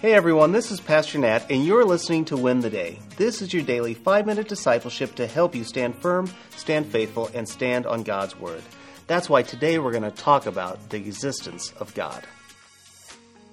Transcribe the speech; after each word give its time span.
Hey 0.00 0.14
everyone, 0.14 0.52
this 0.52 0.70
is 0.70 0.80
Pastor 0.80 1.18
Nat, 1.18 1.50
and 1.50 1.62
you're 1.62 1.84
listening 1.84 2.24
to 2.24 2.36
Win 2.38 2.60
the 2.60 2.70
Day. 2.70 2.98
This 3.18 3.42
is 3.42 3.52
your 3.52 3.62
daily 3.62 3.92
five 3.92 4.24
minute 4.24 4.48
discipleship 4.48 5.14
to 5.16 5.26
help 5.26 5.54
you 5.54 5.62
stand 5.62 5.94
firm, 5.94 6.32
stand 6.56 6.86
faithful, 6.86 7.30
and 7.34 7.46
stand 7.46 7.84
on 7.84 8.02
God's 8.02 8.34
Word. 8.34 8.62
That's 9.08 9.28
why 9.28 9.42
today 9.42 9.78
we're 9.78 9.90
going 9.90 10.04
to 10.04 10.10
talk 10.10 10.46
about 10.46 10.88
the 10.88 10.96
existence 10.96 11.74
of 11.80 11.92
God. 11.92 12.24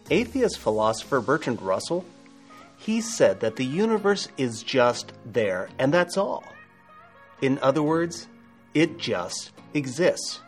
Atheist 0.09 0.57
philosopher 0.57 1.20
Bertrand 1.20 1.61
Russell, 1.61 2.05
he 2.77 3.02
said 3.02 3.41
that 3.41 3.57
the 3.57 3.66
universe 3.66 4.29
is 4.38 4.64
just 4.64 5.11
there, 5.25 5.68
and 5.77 5.93
that's 5.93 6.16
all. 6.16 6.45
In 7.41 7.59
other 7.61 7.84
words, 7.84 8.29
it 8.73 8.98
just 8.98 9.52
exists. 9.73 10.39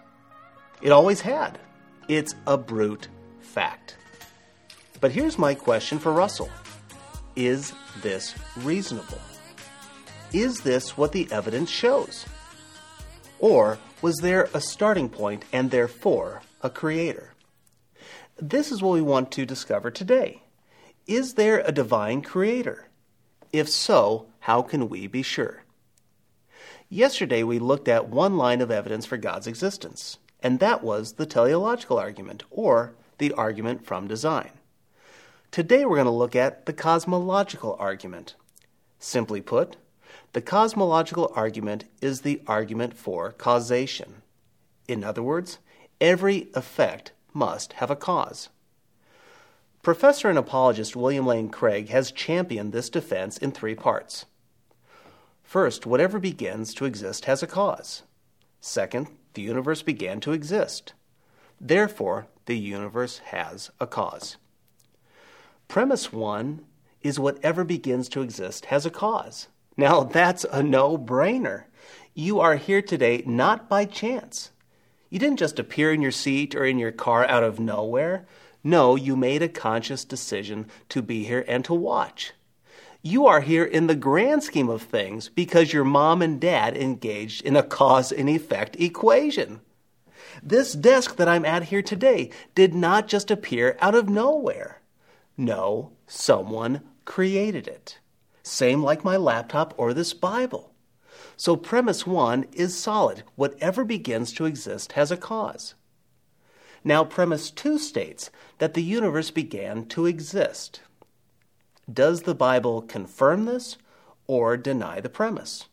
It 0.81 0.93
always 0.93 1.19
had. 1.19 1.59
It's 2.07 2.35
a 2.47 2.57
brute 2.57 3.09
fact. 3.41 3.97
But 5.01 5.11
here's 5.13 5.37
my 5.37 5.53
question 5.53 5.97
for 5.99 6.11
Russell 6.11 6.49
Is 7.35 7.73
this 8.01 8.35
reasonable? 8.57 9.19
Is 10.33 10.61
this 10.61 10.97
what 10.97 11.11
the 11.11 11.31
evidence 11.31 11.69
shows? 11.69 12.25
Or 13.39 13.79
was 14.01 14.17
there 14.17 14.49
a 14.53 14.61
starting 14.61 15.09
point 15.09 15.45
and 15.53 15.71
therefore 15.71 16.41
a 16.61 16.69
creator? 16.69 17.33
This 18.37 18.71
is 18.71 18.81
what 18.81 18.93
we 18.93 19.01
want 19.01 19.31
to 19.31 19.45
discover 19.45 19.89
today. 19.89 20.43
Is 21.07 21.33
there 21.33 21.59
a 21.59 21.71
divine 21.71 22.21
creator? 22.21 22.89
If 23.51 23.69
so, 23.69 24.27
how 24.39 24.61
can 24.61 24.89
we 24.89 25.07
be 25.07 25.23
sure? 25.23 25.63
Yesterday 26.89 27.43
we 27.43 27.59
looked 27.59 27.87
at 27.87 28.09
one 28.09 28.37
line 28.37 28.61
of 28.61 28.71
evidence 28.71 29.05
for 29.05 29.17
God's 29.17 29.47
existence, 29.47 30.17
and 30.41 30.59
that 30.59 30.83
was 30.83 31.13
the 31.13 31.25
teleological 31.25 31.97
argument, 31.97 32.43
or 32.51 32.93
the 33.17 33.31
argument 33.33 33.85
from 33.85 34.07
design. 34.07 34.51
Today 35.51 35.83
we're 35.83 35.95
going 35.95 36.05
to 36.05 36.11
look 36.11 36.35
at 36.35 36.67
the 36.67 36.73
cosmological 36.73 37.75
argument. 37.79 38.35
Simply 38.99 39.41
put, 39.41 39.77
the 40.33 40.43
cosmological 40.43 41.33
argument 41.35 41.85
is 42.03 42.21
the 42.21 42.43
argument 42.45 42.93
for 42.93 43.31
causation. 43.31 44.21
In 44.87 45.03
other 45.03 45.23
words, 45.23 45.57
every 45.99 46.49
effect 46.53 47.13
must 47.33 47.73
have 47.73 47.89
a 47.89 47.95
cause. 47.95 48.49
Professor 49.81 50.29
and 50.29 50.37
apologist 50.37 50.95
William 50.95 51.25
Lane 51.25 51.49
Craig 51.49 51.89
has 51.89 52.11
championed 52.11 52.71
this 52.71 52.91
defense 52.91 53.35
in 53.35 53.51
three 53.51 53.75
parts. 53.75 54.25
First, 55.41 55.83
whatever 55.83 56.19
begins 56.19 56.75
to 56.75 56.85
exist 56.85 57.25
has 57.25 57.41
a 57.41 57.47
cause. 57.47 58.03
Second, 58.61 59.07
the 59.33 59.41
universe 59.41 59.81
began 59.81 60.19
to 60.19 60.31
exist. 60.31 60.93
Therefore, 61.59 62.27
the 62.45 62.57
universe 62.57 63.17
has 63.17 63.71
a 63.79 63.87
cause. 63.87 64.37
Premise 65.69 66.11
one 66.11 66.65
is 67.03 67.19
whatever 67.19 67.63
begins 67.63 68.09
to 68.09 68.23
exist 68.23 68.65
has 68.65 68.87
a 68.87 68.89
cause. 68.89 69.49
Now, 69.77 70.01
that's 70.17 70.43
a 70.51 70.63
no 70.63 70.97
brainer. 70.97 71.65
You 72.15 72.39
are 72.39 72.55
here 72.55 72.81
today 72.81 73.21
not 73.27 73.69
by 73.69 73.85
chance. 73.85 74.49
You 75.11 75.19
didn't 75.19 75.37
just 75.37 75.59
appear 75.59 75.93
in 75.93 76.01
your 76.01 76.11
seat 76.11 76.55
or 76.55 76.65
in 76.65 76.79
your 76.79 76.91
car 76.91 77.23
out 77.27 77.43
of 77.43 77.59
nowhere. 77.59 78.25
No, 78.63 78.95
you 78.95 79.15
made 79.15 79.43
a 79.43 79.47
conscious 79.47 80.03
decision 80.03 80.65
to 80.89 81.03
be 81.03 81.25
here 81.25 81.45
and 81.47 81.63
to 81.65 81.75
watch. 81.75 82.33
You 83.03 83.27
are 83.27 83.41
here 83.41 83.63
in 83.63 83.85
the 83.85 83.95
grand 83.95 84.43
scheme 84.43 84.69
of 84.69 84.81
things 84.81 85.29
because 85.29 85.71
your 85.71 85.85
mom 85.85 86.23
and 86.23 86.41
dad 86.41 86.75
engaged 86.75 87.45
in 87.45 87.55
a 87.55 87.61
cause 87.61 88.11
and 88.11 88.27
effect 88.27 88.75
equation. 88.77 89.61
This 90.41 90.73
desk 90.73 91.17
that 91.17 91.29
I'm 91.29 91.45
at 91.45 91.65
here 91.65 91.83
today 91.83 92.31
did 92.55 92.73
not 92.73 93.07
just 93.07 93.29
appear 93.29 93.77
out 93.79 93.93
of 93.93 94.09
nowhere. 94.09 94.78
No, 95.39 95.93
someone 96.05 96.81
created 97.05 97.65
it. 97.65 97.99
Same 98.43 98.83
like 98.83 99.05
my 99.05 99.15
laptop 99.15 99.73
or 99.77 99.93
this 99.93 100.13
Bible. 100.13 100.73
So, 101.37 101.55
premise 101.55 102.05
one 102.05 102.45
is 102.51 102.77
solid. 102.77 103.23
Whatever 103.37 103.85
begins 103.85 104.33
to 104.33 104.43
exist 104.43 104.91
has 104.91 105.13
a 105.13 105.17
cause. 105.17 105.75
Now, 106.83 107.05
premise 107.05 107.51
two 107.51 107.77
states 107.77 108.29
that 108.57 108.73
the 108.73 108.83
universe 108.83 109.31
began 109.31 109.85
to 109.85 110.05
exist. 110.05 110.81
Does 111.89 112.23
the 112.23 112.35
Bible 112.35 112.81
confirm 112.81 113.45
this 113.45 113.77
or 114.27 114.57
deny 114.57 114.99
the 114.99 115.07
premise? 115.07 115.69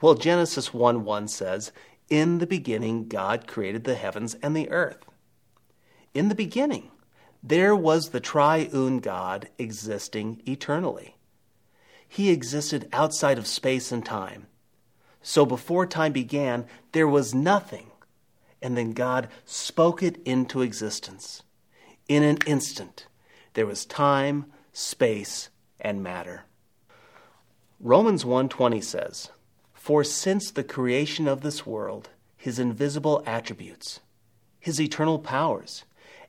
Well, 0.00 0.14
Genesis 0.14 0.72
1 0.72 1.04
1 1.04 1.28
says, 1.28 1.70
In 2.08 2.38
the 2.38 2.46
beginning, 2.46 3.08
God 3.08 3.46
created 3.46 3.84
the 3.84 3.94
heavens 3.94 4.36
and 4.42 4.56
the 4.56 4.70
earth. 4.70 5.04
In 6.14 6.30
the 6.30 6.34
beginning. 6.34 6.92
There 7.42 7.76
was 7.76 8.10
the 8.10 8.20
triune 8.20 8.98
God 9.00 9.48
existing 9.58 10.42
eternally. 10.46 11.16
He 12.08 12.30
existed 12.30 12.88
outside 12.92 13.38
of 13.38 13.46
space 13.46 13.92
and 13.92 14.04
time. 14.04 14.46
So 15.22 15.44
before 15.44 15.86
time 15.86 16.12
began, 16.12 16.66
there 16.92 17.08
was 17.08 17.34
nothing. 17.34 17.90
And 18.62 18.76
then 18.76 18.92
God 18.92 19.28
spoke 19.44 20.02
it 20.02 20.20
into 20.24 20.62
existence. 20.62 21.42
In 22.08 22.22
an 22.22 22.38
instant, 22.46 23.06
there 23.54 23.66
was 23.66 23.84
time, 23.84 24.46
space, 24.72 25.50
and 25.80 26.02
matter. 26.02 26.44
Romans 27.80 28.24
1:20 28.24 28.80
says, 28.80 29.30
"For 29.74 30.02
since 30.02 30.50
the 30.50 30.64
creation 30.64 31.28
of 31.28 31.42
this 31.42 31.66
world, 31.66 32.08
his 32.36 32.58
invisible 32.58 33.22
attributes, 33.26 34.00
his 34.58 34.80
eternal 34.80 35.18
powers, 35.18 35.84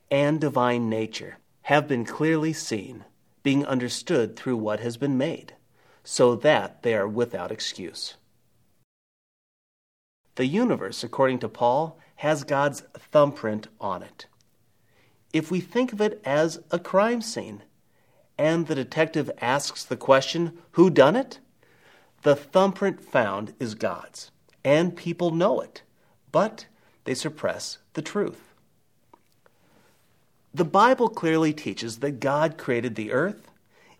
and 0.09 0.39
divine 0.39 0.89
nature 0.89 1.37
have 1.63 1.87
been 1.87 2.05
clearly 2.05 2.53
seen, 2.53 3.03
being 3.43 3.65
understood 3.65 4.35
through 4.35 4.57
what 4.57 4.79
has 4.79 4.97
been 4.97 5.17
made, 5.17 5.53
so 6.03 6.35
that 6.35 6.83
they 6.83 6.95
are 6.95 7.07
without 7.07 7.51
excuse. 7.51 8.15
The 10.35 10.45
universe, 10.45 11.03
according 11.03 11.39
to 11.39 11.49
Paul, 11.49 11.99
has 12.17 12.43
God's 12.43 12.81
thumbprint 12.95 13.67
on 13.81 14.03
it. 14.03 14.27
If 15.33 15.51
we 15.51 15.59
think 15.59 15.91
of 15.91 15.99
it 15.99 16.21
as 16.23 16.59
a 16.71 16.79
crime 16.79 17.21
scene, 17.21 17.63
and 18.37 18.67
the 18.67 18.75
detective 18.75 19.31
asks 19.41 19.83
the 19.83 19.97
question, 19.97 20.57
Who 20.71 20.89
done 20.89 21.15
it? 21.15 21.39
The 22.21 22.35
thumbprint 22.35 23.03
found 23.03 23.53
is 23.59 23.75
God's, 23.75 24.31
and 24.63 24.95
people 24.95 25.31
know 25.31 25.59
it, 25.59 25.81
but 26.31 26.67
they 27.03 27.13
suppress 27.13 27.79
the 27.93 28.01
truth. 28.01 28.46
The 30.57 30.65
Bible 30.65 31.09
clearly 31.09 31.53
teaches 31.53 31.97
that 31.97 32.19
God 32.19 32.57
created 32.57 32.95
the 32.95 33.11
earth, 33.11 33.51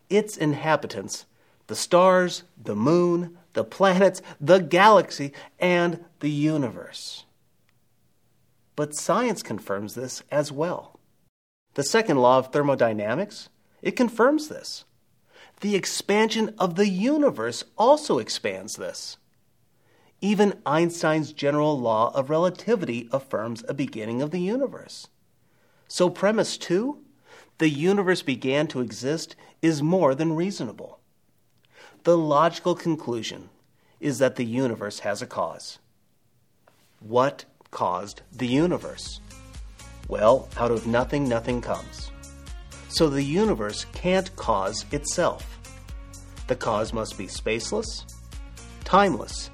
its 0.10 0.36
inhabitants, 0.36 1.28
the 1.68 1.76
stars, 1.76 2.46
the 2.60 2.76
moon, 2.76 3.38
the 3.54 3.64
planets, 3.64 4.24
the 4.42 4.58
galaxy, 4.58 5.34
and 5.60 6.04
the 6.20 6.32
universe. 6.32 7.26
But 8.76 8.96
science 8.96 9.44
confirms 9.44 9.94
this 9.94 10.24
as 10.32 10.52
well. 10.52 11.00
The 11.76 11.84
second 11.84 12.18
law 12.18 12.40
of 12.40 12.52
thermodynamics, 12.52 13.50
it 13.84 13.92
confirms 13.92 14.48
this. 14.48 14.84
The 15.62 15.76
expansion 15.76 16.56
of 16.58 16.74
the 16.74 16.90
universe 16.90 17.66
also 17.78 18.18
expands 18.18 18.78
this. 18.78 19.18
Even 20.22 20.60
Einstein's 20.66 21.34
general 21.34 21.80
law 21.80 22.12
of 22.16 22.32
relativity 22.32 23.08
affirms 23.12 23.64
a 23.68 23.76
beginning 23.76 24.24
of 24.24 24.32
the 24.32 24.42
universe. 24.42 25.08
So, 25.88 26.10
premise 26.10 26.58
two 26.58 27.00
the 27.58 27.70
universe 27.70 28.22
began 28.22 28.68
to 28.68 28.82
exist 28.82 29.36
is 29.62 29.82
more 29.82 30.14
than 30.14 30.36
reasonable. 30.36 31.00
The 32.04 32.18
logical 32.18 32.76
conclusion 32.76 33.50
is 34.00 34.20
that 34.20 34.36
the 34.36 34.46
universe 34.46 35.00
has 35.00 35.22
a 35.22 35.28
cause. 35.28 35.80
What 37.00 37.46
caused 37.72 38.22
the 38.32 38.48
universe? 38.48 39.20
Well, 40.08 40.50
out 40.58 40.72
of 40.72 40.86
nothing, 40.86 41.28
nothing 41.28 41.62
comes. 41.62 42.12
So 42.90 43.10
the 43.10 43.24
universe 43.24 43.86
can't 43.94 44.34
cause 44.36 44.86
itself. 44.92 45.60
The 46.48 46.56
cause 46.56 46.94
must 46.94 47.18
be 47.18 47.26
spaceless, 47.26 48.06
timeless, 48.86 49.50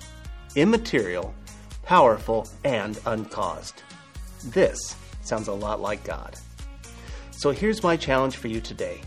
immaterial, 0.55 1.33
powerful, 1.83 2.47
and 2.63 2.99
uncaused. 3.05 3.81
This 4.43 4.95
Sounds 5.23 5.47
a 5.47 5.53
lot 5.53 5.81
like 5.81 6.03
God. 6.03 6.35
So 7.31 7.51
here's 7.51 7.83
my 7.83 7.97
challenge 7.97 8.37
for 8.37 8.47
you 8.47 8.61
today 8.61 9.01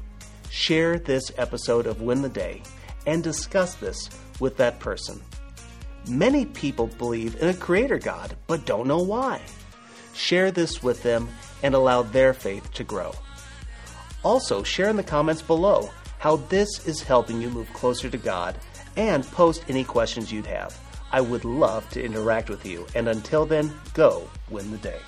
share 0.51 0.99
this 0.99 1.31
episode 1.37 1.87
of 1.87 2.01
Win 2.01 2.23
the 2.23 2.29
Day 2.29 2.63
and 3.07 3.23
discuss 3.23 3.75
this 3.75 4.09
with 4.41 4.57
that 4.57 4.81
person. 4.81 5.23
Many 6.09 6.47
people 6.47 6.87
believe 6.87 7.41
in 7.43 7.49
a 7.49 7.55
creator 7.55 7.99
God, 7.99 8.37
but 8.47 8.65
don't 8.65 8.87
know 8.87 9.03
why. 9.03 9.41
Share 10.15 10.51
this 10.51 10.83
with 10.83 11.03
them 11.03 11.29
and 11.63 11.75
allow 11.75 12.03
their 12.03 12.33
faith 12.33 12.73
to 12.75 12.85
grow. 12.85 13.13
Also, 14.23 14.63
share 14.63 14.89
in 14.89 14.97
the 14.97 15.03
comments 15.03 15.43
below 15.43 15.91
how 16.19 16.37
this 16.37 16.87
is 16.87 17.03
helping 17.03 17.41
you 17.41 17.51
move 17.51 17.73
closer 17.73 18.09
to 18.09 18.19
God 18.19 18.57
and 18.97 19.25
post 19.33 19.65
any 19.69 19.85
questions 19.85 20.33
you'd 20.33 20.47
have. 20.47 20.79
I 21.13 21.21
would 21.21 21.45
love 21.45 21.89
to 21.91 22.03
interact 22.03 22.49
with 22.49 22.67
you. 22.67 22.87
And 22.95 23.09
until 23.09 23.47
then, 23.47 23.73
go 23.95 24.29
win 24.51 24.71
the 24.71 24.79
day. 24.79 25.01